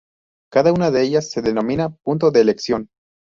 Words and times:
Cada 0.51 0.73
una 0.73 0.89
de 0.89 1.03
ellas 1.03 1.29
se 1.29 1.43
denomina 1.43 1.89
"punto 2.03 2.31
de 2.31 2.41
elección". 2.41 2.89